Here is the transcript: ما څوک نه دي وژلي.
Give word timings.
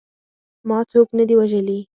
ما 0.67 0.79
څوک 0.91 1.07
نه 1.17 1.23
دي 1.27 1.35
وژلي. 1.37 1.79